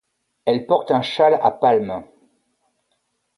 [0.45, 2.03] Elle porte un châle à palmes